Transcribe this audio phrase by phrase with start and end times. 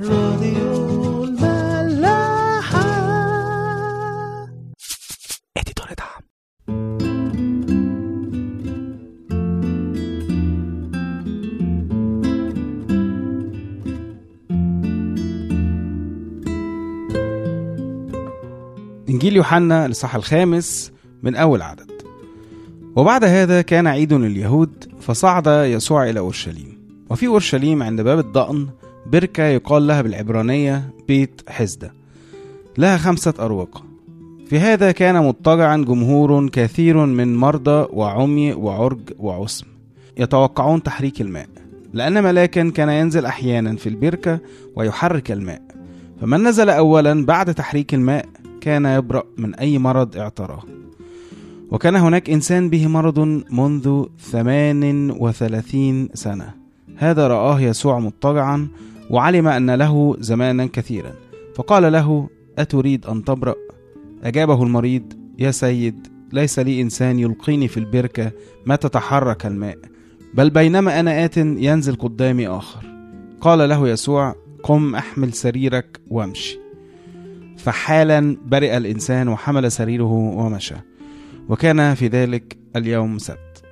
[0.00, 2.82] راديو الملاحة.
[5.56, 6.22] اديتور دعم.
[19.08, 21.92] إنجيل يوحنا الإصحاح الخامس من أول عدد.
[22.96, 26.82] وبعد هذا كان عيد لليهود فصعد يسوع إلى أورشليم.
[27.10, 28.68] وفي أورشليم عند باب الضأن
[29.06, 31.92] بركة يقال لها بالعبرانية بيت حزدة.
[32.78, 33.82] لها خمسة أروقة
[34.46, 39.66] في هذا كان مضطجعا جمهور كثير من مرضى وعمي وعرج وعسم
[40.18, 41.48] يتوقعون تحريك الماء
[41.92, 44.38] لأن ملاكا كان ينزل أحيانا في البركة
[44.76, 45.62] ويحرك الماء.
[46.20, 48.26] فمن نزل أولا بعد تحريك الماء
[48.60, 50.62] كان يبرأ من أي مرض اعتراه.
[51.70, 53.18] وكان هناك إنسان به مرض
[53.50, 56.50] منذ ثمان وثلاثين سنة.
[56.96, 58.68] هذا رآه يسوع مضطجعا
[59.12, 61.12] وعلم أن له زمانا كثيرا.
[61.54, 63.54] فقال له أتريد أن تبرأ؟
[64.24, 68.32] أجابه المريض يا سيد ليس لي إنسان يلقيني في البركة
[68.66, 69.78] ما تتحرك الماء
[70.34, 72.84] بل بينما أنا آت ينزل قدامي آخر.
[73.40, 76.58] قال له يسوع قم أحمل سريرك وامشي.
[77.58, 80.74] فحالا برئ الإنسان وحمل سريره ومشى.
[81.48, 83.62] وكان في ذلك اليوم سبت.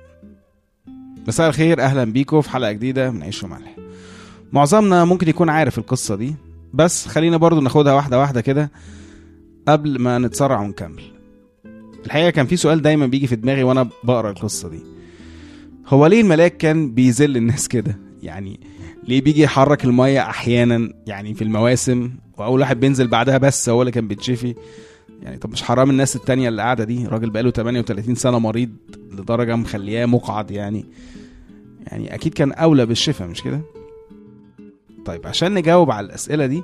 [1.27, 3.80] مساء الخير أهلا بيكم في حلقة جديدة من عيش وملح.
[4.53, 6.35] معظمنا ممكن يكون عارف القصة دي
[6.73, 8.71] بس خلينا برضو ناخدها واحدة واحدة كده
[9.67, 11.03] قبل ما نتسرع ونكمل.
[12.05, 14.79] الحقيقة كان في سؤال دايما بيجي في دماغي وأنا بقرأ القصة دي.
[15.87, 18.59] هو ليه الملاك كان بيذل الناس كده؟ يعني
[19.03, 23.91] ليه بيجي يحرك المية أحيانا؟ يعني في المواسم وأول واحد بينزل بعدها بس هو اللي
[23.91, 24.55] كان بيتشفي.
[25.21, 28.69] يعني طب مش حرام الناس التانية اللي قاعدة دي؟ راجل بقاله 38 سنة مريض
[29.11, 30.85] لدرجة مخلياه مقعد يعني.
[31.87, 33.61] يعني أكيد كان أولى بالشفاء مش كده؟
[35.05, 36.63] طيب عشان نجاوب على الأسئلة دي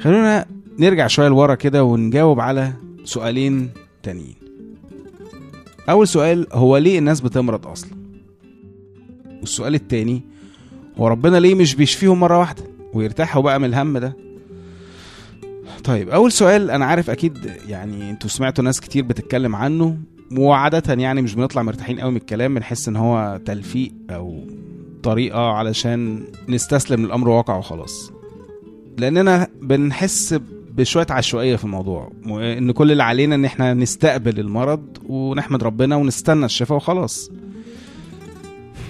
[0.00, 0.46] خلونا
[0.78, 2.72] نرجع شوية لورا كده ونجاوب على
[3.04, 3.70] سؤالين
[4.02, 4.34] تانيين.
[5.90, 7.90] أول سؤال هو ليه الناس بتمرض أصلا؟
[9.40, 10.22] والسؤال التاني
[10.98, 12.62] هو ربنا ليه مش بيشفيهم مرة واحدة
[12.94, 14.16] ويرتاحوا بقى من الهم ده؟
[15.84, 19.98] طيب أول سؤال أنا عارف أكيد يعني أنتوا سمعتوا ناس كتير بتتكلم عنه
[20.38, 24.44] وعادة يعني مش بنطلع مرتاحين قوي من الكلام بنحس إن هو تلفيق أو
[25.02, 28.12] طريقة علشان نستسلم للأمر واقع وخلاص.
[28.98, 30.34] لأننا بنحس
[30.70, 36.44] بشوية عشوائية في الموضوع وإن كل اللي علينا إن إحنا نستقبل المرض ونحمد ربنا ونستنى
[36.44, 37.30] الشفاء وخلاص.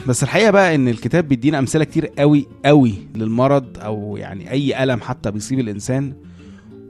[0.07, 5.01] بس الحقيقة بقى إن الكتاب بيدينا أمثلة كتير قوي قوي للمرض أو يعني أي ألم
[5.01, 6.13] حتى بيصيب الإنسان.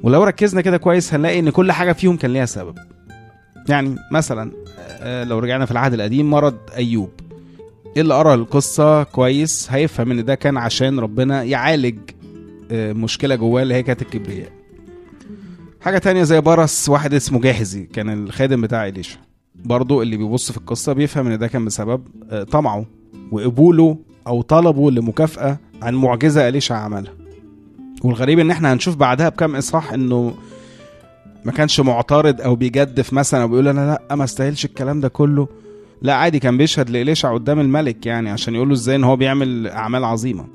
[0.02, 2.78] ولو ركزنا كده كويس هنلاقي إن كل حاجة فيهم كان ليها سبب.
[3.68, 4.52] يعني مثلا
[5.00, 7.10] آه، لو رجعنا في العهد القديم مرض أيوب.
[7.96, 11.98] اللي قرأ القصة كويس؟ هيفهم إن ده كان عشان ربنا يعالج
[12.70, 14.48] آه، مشكلة جواه اللي هي كانت الكبرياء.
[15.80, 19.18] حاجة تانية زي برس واحد اسمه جاهزي كان الخادم بتاع إليشا.
[19.64, 22.86] برضو اللي بيبص في القصة بيفهم إن ده كان بسبب آه، طمعه
[23.32, 27.12] وقبوله أو طلبه لمكافأة عن معجزة إليشا عملها.
[28.04, 30.34] والغريب إن إحنا هنشوف بعدها بكام إصحاح إنه
[31.44, 35.48] ما كانش معترض أو بيجدف مثلا أو بيقول أنا لأ ما استاهلش الكلام ده كله.
[36.02, 39.66] لا عادي كان بيشهد لإليشا قدام الملك يعني عشان يقول له إزاي إن هو بيعمل
[39.66, 40.46] أعمال عظيمة.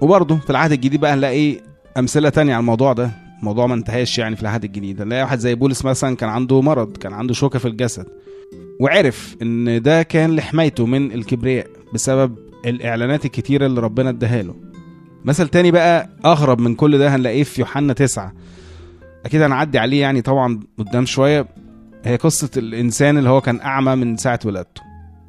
[0.00, 1.56] وبرضه في العهد الجديد بقى هنلاقي
[1.98, 3.10] أمثلة تانية على الموضوع ده.
[3.40, 5.02] الموضوع ما انتهاش يعني في العهد الجديد.
[5.02, 8.06] نلاقي واحد زي بولس مثلا كان عنده مرض كان عنده شوكة في الجسد
[8.80, 14.54] وعرف إن ده كان لحمايته من الكبرياء بسبب الإعلانات الكتيرة اللي ربنا اداها له.
[15.24, 18.32] مثل تاني بقى أغرب من كل ده هنلاقيه في يوحنا تسعة.
[19.26, 21.46] أكيد هنعدي عليه يعني طبعا قدام شوية.
[22.04, 24.82] هي قصة الإنسان اللي هو كان أعمى من ساعة ولادته.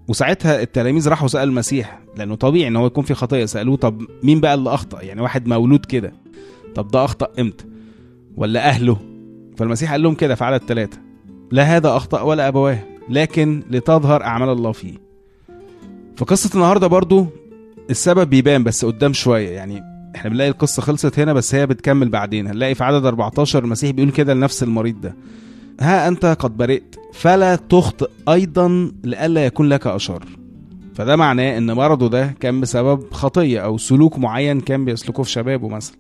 [0.08, 4.40] وساعتها التلاميذ راحوا سألوا المسيح لأنه طبيعي إن هو يكون في خطيه سألوه طب مين
[4.40, 6.14] بقى اللي أخطأ؟ يعني واحد مولود كده.
[6.76, 7.66] طب ده أخطأ إمتى؟
[8.38, 8.98] ولا أهله؟
[9.58, 10.98] فالمسيح قال لهم كده في عدد ثلاثة
[11.52, 12.80] لا هذا أخطأ ولا أبواه
[13.10, 14.94] لكن لتظهر أعمال الله فيه.
[16.16, 17.28] في قصة النهاردة برضو
[17.90, 19.50] السبب بيبان بس قدام شوية.
[19.50, 19.82] يعني
[20.16, 22.48] إحنا بنلاقي القصة خلصت هنا بس هي بتكمل بعدين.
[22.48, 25.16] هنلاقي في عدد 14 المسيح بيقول كده لنفس المريض ده.
[25.82, 30.24] ها أنت قد برئت فلا تخطئ أيضا لئلا يكون لك أشر.
[30.96, 35.68] فده معناه إن مرضه ده كان بسبب خطية أو سلوك معين كان بيسلكه في شبابه
[35.68, 35.98] مثلا.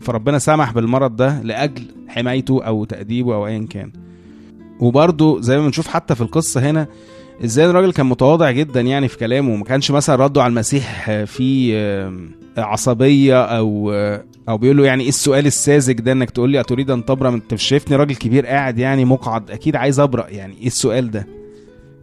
[0.00, 3.92] فربنا سمح بالمرض ده لأجل حمايته أو تأديبه أو ايا كان.
[4.80, 6.86] وبرضه زي ما بنشوف حتى في القصة هنا
[7.44, 11.76] إزاي الراجل كان متواضع جدا يعني في كلامه وما كانش مثلا رده على المسيح في
[12.58, 13.92] عصبية أو
[14.48, 17.54] أو بيقول له يعني إيه السؤال الساذج ده إنك تقول لي أتريد أن تبرأ أنت
[17.54, 21.26] مش شايفني راجل كبير قاعد يعني مقعد أكيد عايز أبرأ يعني إيه السؤال ده؟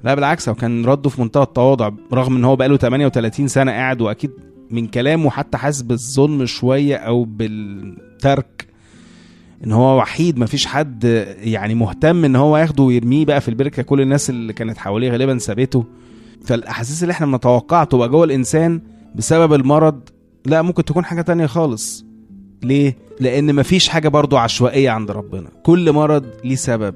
[0.04, 4.02] لا بالعكس هو كان رده في منتهى التواضع رغم إن هو بقاله 38 سنة قاعد
[4.02, 4.32] وأكيد
[4.72, 8.68] من كلامه حتى حاسس بالظلم شوية أو بالترك
[9.66, 11.04] إن هو وحيد مفيش حد
[11.40, 15.38] يعني مهتم إن هو ياخده ويرميه بقى في البركة كل الناس اللي كانت حواليه غالبا
[15.38, 15.86] سابته.
[16.46, 18.82] فالأحاسيس اللي إحنا بنتوقعها تبقى جوه الإنسان
[19.16, 20.02] بسبب المرض
[20.46, 22.06] لا ممكن تكون حاجة تانية خالص.
[22.64, 25.50] ليه؟ لأن مفيش حاجة برضو عشوائية عند ربنا.
[25.64, 26.96] كل مرض ليه سبب.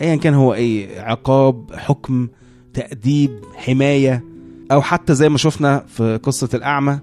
[0.00, 2.28] ايا كان هو إيه عقاب حكم
[2.74, 4.24] تأديب حماية
[4.72, 6.98] أو حتى زي ما شفنا في قصة الأعمى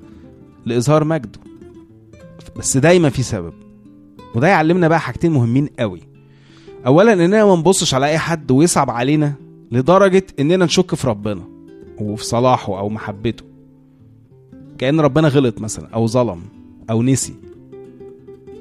[0.66, 1.40] لإظهار مجده.
[2.58, 3.54] بس دايما في سبب.
[4.36, 6.02] وده يعلمنا بقى حاجتين مهمين قوي.
[6.86, 9.34] اولا إننا ما نبصش على أي حد ويصعب علينا
[9.72, 11.42] لدرجة إننا نشك في ربنا
[11.98, 13.44] وفي صلاحه أو محبته.
[14.78, 16.42] كأن ربنا غلط مثلا أو ظلم
[16.90, 17.34] أو نسي.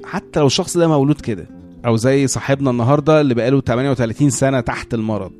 [0.05, 1.45] حتى لو الشخص ده مولود كده
[1.85, 5.31] أو زي صاحبنا النهارده اللي بقاله 38 سنة تحت المرض.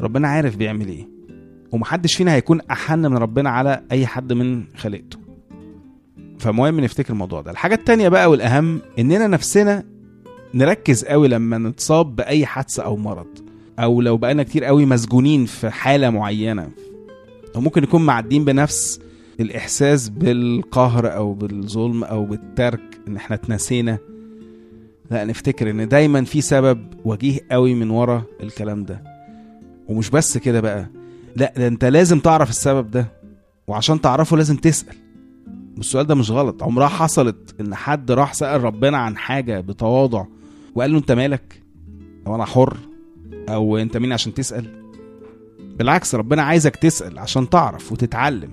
[0.00, 1.08] ربنا عارف بيعمل إيه.
[1.72, 5.18] ومحدش فينا هيكون أحن من ربنا على أي حد من خلقته.
[6.40, 7.50] فمهم نفتكر الموضوع ده.
[7.50, 9.84] الحاجة التانية بقى والأهم إننا نفسنا
[10.54, 13.26] نركز قوي لما نتصاب بأي حادثة أو مرض
[13.78, 16.70] أو لو بقالنا كتير قوي مسجونين في حالة معينة.
[17.56, 19.00] أو ممكن نكون معدين بنفس
[19.40, 23.98] الإحساس بالقهر أو بالظلم أو بالترك إن إحنا اتنسينا.
[25.10, 29.02] لا نفتكر إن دايما في سبب وجيه قوي من ورا الكلام ده.
[29.88, 30.86] ومش بس كده بقى
[31.36, 33.06] لا ده أنت لازم تعرف السبب ده.
[33.66, 34.94] وعشان تعرفه لازم تسأل.
[35.80, 36.62] والسؤال ده مش غلط.
[36.62, 40.24] عمرها حصلت إن حد راح سأل ربنا عن حاجة بتواضع
[40.74, 41.62] وقال له أنت مالك؟
[42.26, 42.76] أو أنا حر؟
[43.48, 44.64] أو أنت مين عشان تسأل؟
[45.78, 48.50] بالعكس ربنا عايزك تسأل عشان تعرف وتتعلم.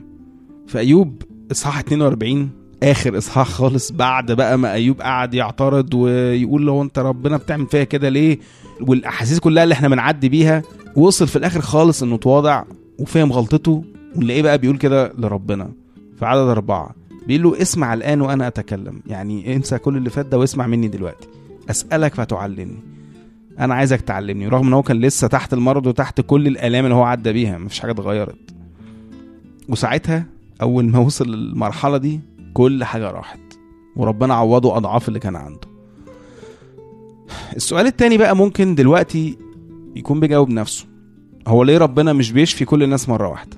[0.68, 1.22] في أيوب
[1.52, 2.50] إصحاح 42
[2.84, 7.84] آخر إصحاح خالص بعد بقى ما أيوب قعد يعترض ويقول له أنت ربنا بتعمل فيا
[7.84, 8.40] كده ليه؟
[8.82, 10.62] والأحاسيس كلها اللي إحنا بنعدي بيها
[10.96, 12.64] وصل في الآخر خالص إنه تواضع
[13.00, 13.84] وفهم غلطته
[14.16, 15.72] ونلاقيه بقى بيقول كده لربنا.
[16.20, 16.96] في عدد أربعة
[17.28, 19.02] بيقول له اسمع الآن وأنا أتكلم.
[19.08, 21.28] يعني انسى كل اللي فات ده واسمع مني دلوقتي.
[21.70, 22.80] أسألك فتعلمني.
[23.60, 24.48] أنا عايزك تعلمني.
[24.48, 27.80] رغم إن هو كان لسه تحت المرض وتحت كل الآلام اللي هو عدى بيها مفيش
[27.80, 28.54] حاجة اتغيرت.
[29.70, 30.26] وساعتها
[30.62, 32.20] أول ما وصل للمرحلة دي
[32.54, 33.40] كل حاجة راحت.
[33.96, 35.68] وربنا عوضه أضعاف اللي كان عنده.
[37.56, 39.38] السؤال التاني بقى ممكن دلوقتي
[39.96, 40.86] يكون بيجاوب نفسه.
[41.48, 43.58] هو ليه ربنا مش بيشفي كل الناس مرة واحدة؟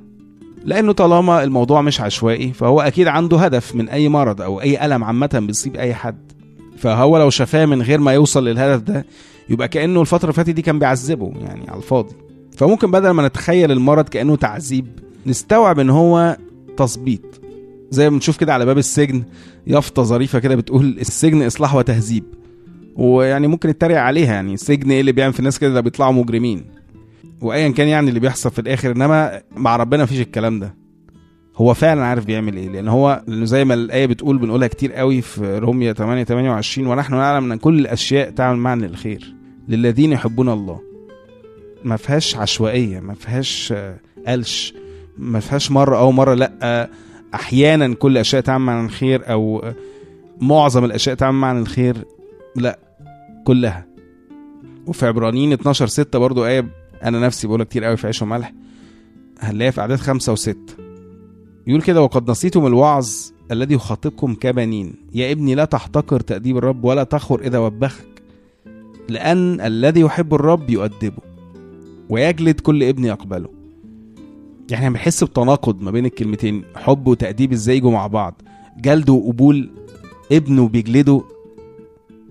[0.69, 5.04] لأنه طالما الموضوع مش عشوائي فهو أكيد عنده هدف من أي مرض أو أي ألم
[5.04, 6.31] عامة بيصيب أي حد.
[6.77, 9.06] فهو لو شفاه من غير ما يوصل للهدف ده
[9.50, 12.16] يبقى كأنه الفترة اللي فاتت دي كان بيعذبه يعني على الفاضي.
[12.57, 14.88] فممكن بدل ما نتخيل المرض كأنه تعذيب
[15.25, 16.38] نستوعب إن هو
[16.77, 17.42] تظبيط
[17.92, 19.24] زي ما بنشوف كده على باب السجن
[19.68, 22.24] يافطة ظريفة كده بتقول السجن إصلاح وتهذيب.
[22.95, 26.66] ويعني ممكن نتريق عليها يعني السجن إيه اللي بيعمل في الناس كده؟ ده بيطلعوا مجرمين.
[27.41, 30.75] وايا كان يعني اللي بيحصل في الآخر انما مع ربنا مفيش الكلام ده.
[31.56, 35.57] هو فعلا عارف بيعمل إيه لأن هو زي ما الآية بتقول بنقولها كتير قوي في
[35.57, 39.36] روميا 8 28 ونحن نعلم أن كل الأشياء تعمل معا للخير
[39.68, 40.80] للذين يحبون الله.
[41.83, 43.74] ما فيهاش عشوائية ما فيهاش
[44.27, 44.74] قلش
[45.18, 46.89] ما فيهاش مرة أو مرة لأ.
[47.33, 49.63] أحيانا كل الأشياء تعمل معا للخير أو
[50.42, 51.97] معظم الأشياء تعمل معا للخير
[52.56, 52.80] لأ
[53.45, 53.85] كلها.
[54.88, 56.65] وفي عبرانيين 12 6 برضو آية
[57.03, 58.53] أنا نفسي بقولها كتير قوي في عيش وملح
[59.39, 60.73] هنلاقيها في أعداد خمسة وستة.
[61.67, 63.09] يقول كده وقد نسيتم الوعظ
[63.51, 64.93] الذي يخاطبكم كبنين.
[65.13, 68.23] يا ابني لا تحتقر تأديب الرب ولا تخر إذا وبخك
[69.09, 71.21] لأن الذي يحب الرب يؤدبه
[72.09, 73.49] ويجلد كل ابن يقبله.
[74.71, 78.41] يعني إحنا بنحس بتناقض ما بين الكلمتين حب وتأديب إزاي يجوا مع بعض.
[78.77, 79.71] جلد وقبول
[80.31, 81.23] ابنه بيجلده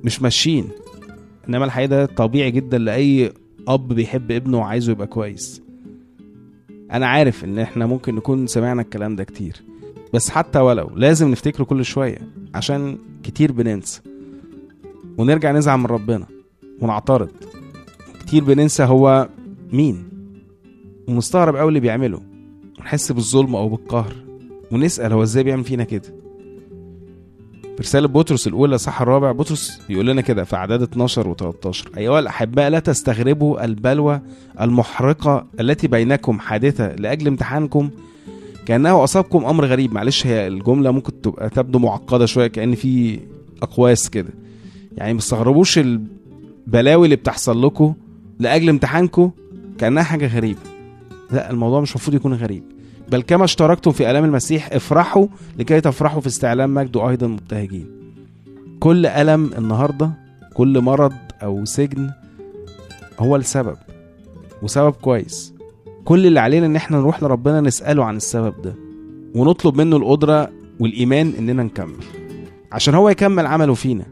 [0.04, 0.68] مش ماشيين.
[1.48, 3.32] إنما الحقيقة ده طبيعي جدا لأي
[3.68, 5.62] اب بيحب ابنه وعايزه يبقى كويس.
[6.92, 9.62] أنا عارف إن إحنا ممكن نكون سمعنا الكلام ده كتير
[10.14, 12.18] بس حتى ولو لازم نفتكره كل شوية
[12.54, 14.00] عشان كتير بننسى.
[15.18, 16.26] ونرجع نزعل من ربنا
[16.80, 17.30] ونعترض.
[18.20, 19.28] كتير بننسى هو
[19.72, 20.08] مين
[21.08, 22.20] ومستغرب قوي اللي بيعمله.
[22.78, 24.14] ونحس بالظلم أو بالقهر
[24.72, 26.14] ونسأل هو إزاي بيعمل فينا كده.
[27.80, 32.68] رسالة بطرس الأولى صح الرابع بطرس يقول لنا كده في أعداد 12 و13 أيها الأحباء
[32.70, 34.20] لا تستغربوا البلوى
[34.61, 37.90] المحرقة التي بينكم حادثة لأجل امتحانكم.
[38.66, 39.92] كأنه أصابكم أمر غريب.
[39.92, 43.20] معلش هي الجملة ممكن تبقى تبدو معقدة شوية كأن في
[43.62, 44.30] أقواس كده.
[44.97, 47.94] يعني ما تستغربوش البلاوي اللي بتحصل لكم
[48.38, 49.30] لأجل امتحانكم
[49.78, 50.61] كأنها حاجة غريبة.
[51.30, 52.62] لا الموضوع مش المفروض يكون غريب.
[53.10, 55.26] بل كما اشتركتم في آلام المسيح افرحوا
[55.58, 57.86] لكي تفرحوا في استعلام مجده أيضا مبتهجين.
[58.80, 60.10] كل ألم النهاردة
[60.54, 61.12] كل مرض
[61.42, 62.10] أو سجن
[63.18, 63.76] هو السبب
[64.62, 65.54] وسبب كويس.
[66.04, 68.74] كل اللي علينا إن إحنا نروح لربنا نسأله عن السبب ده
[69.34, 70.50] ونطلب منه القدرة
[70.80, 71.96] والإيمان إننا نكمل.
[72.72, 74.04] عشان هو يكمل عمله فينا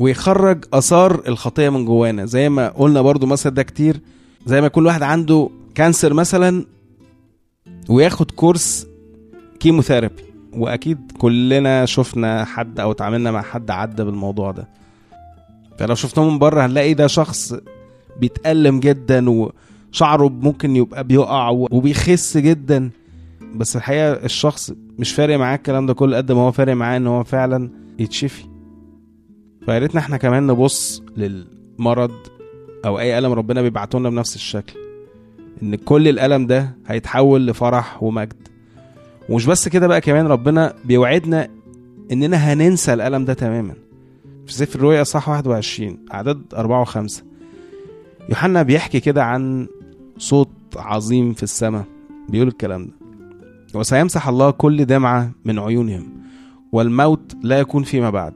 [0.00, 2.24] ويخرج آثار الخطية من جوانا.
[2.26, 4.00] زي ما قلنا برضو مثلا ده كتير
[4.46, 6.64] زي ما كل واحد عنده cancer مثلا
[7.88, 8.86] وياخد course
[9.60, 10.22] chemotherapy.
[10.52, 14.68] وأكيد كلنا شفنا حد أو اتعاملنا مع حد عدى بالموضوع ده.
[15.78, 17.54] فلو شفناه من بره هنلاقي ده شخص
[18.20, 19.50] بيتألم جدا
[19.90, 22.90] وشعره ممكن يبقى بيقع وبيخس جدا.
[23.54, 27.06] بس الحقيقة الشخص مش فارق معاه الكلام ده كله قد ما هو فارق معاه إن
[27.06, 28.44] هو فعلا يتشفي.
[29.66, 32.12] فيا ريتنا إحنا كمان نبص للمرض
[32.84, 34.87] أو أي ألم ربنا بيبعته لنا بنفس الشكل.
[35.62, 38.48] إن كل الألم ده هيتحول لفرح ومجد.
[39.28, 41.48] ومش بس كده بقى كمان ربنا بيوعدنا
[42.12, 43.74] إننا هننسى الألم ده تماما.
[44.46, 47.12] في سفر الرؤيا صح 21 أعداد 4 و5
[48.28, 49.66] يوحنا بيحكي كده عن
[50.18, 51.84] صوت عظيم في السماء
[52.28, 52.92] بيقول الكلام ده.
[53.78, 56.08] وسيمسح الله كل دمعة من عيونهم
[56.72, 58.34] والموت لا يكون فيما بعد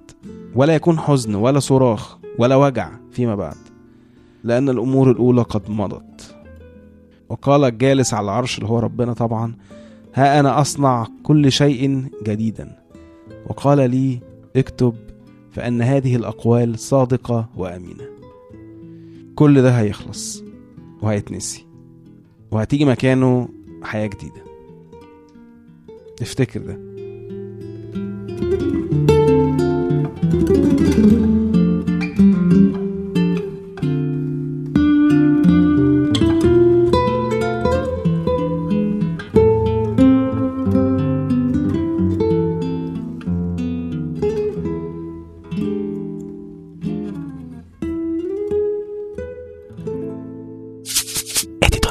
[0.55, 3.57] ولا يكون حزن ولا صراخ ولا وجع فيما بعد
[4.45, 6.12] لأن الأمور الأولى قد مضت.
[7.33, 9.55] وقال الجالس على العرش اللي هو ربنا طبعا
[10.15, 12.79] ها أنا أصنع كل شيء جديدا.
[13.47, 14.21] وقال لي
[14.57, 14.95] اكتب
[15.51, 18.05] فأن هذه الأقوال صادقة وأمينة
[19.35, 20.45] كل ده هيخلص
[21.03, 21.67] وهيتنسي
[22.51, 23.49] وهتيجي مكانه
[23.83, 24.43] حياة جديدة.
[26.23, 26.93] افتكر ده.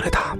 [0.01, 0.35] 快打